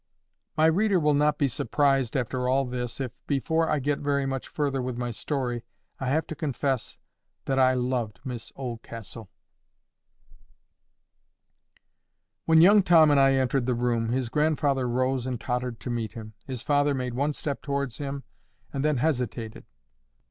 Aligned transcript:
My 0.57 0.65
reader 0.65 0.99
will 0.99 1.13
not 1.13 1.37
be 1.37 1.47
surprised, 1.47 2.17
after 2.17 2.49
all 2.49 2.65
this, 2.65 2.99
if, 2.99 3.11
before 3.27 3.69
I 3.69 3.77
get 3.77 3.99
very 3.99 4.25
much 4.25 4.47
further 4.47 4.81
with 4.81 4.97
my 4.97 5.11
story, 5.11 5.63
I 5.99 6.07
have 6.07 6.25
to 6.25 6.35
confess 6.35 6.97
that 7.45 7.59
I 7.59 7.75
loved 7.75 8.19
Miss 8.25 8.51
Oldcastle. 8.55 9.29
When 12.45 12.61
young 12.61 12.81
Tom 12.81 13.11
and 13.11 13.19
I 13.19 13.33
entered 13.35 13.67
the 13.67 13.75
room, 13.75 14.09
his 14.09 14.29
grandfather 14.29 14.89
rose 14.89 15.27
and 15.27 15.39
tottered 15.39 15.79
to 15.81 15.91
meet 15.91 16.13
him. 16.13 16.33
His 16.47 16.63
father 16.63 16.95
made 16.95 17.13
one 17.13 17.33
step 17.33 17.61
towards 17.61 17.99
him 17.99 18.23
and 18.73 18.83
then 18.83 18.97
hesitated. 18.97 19.65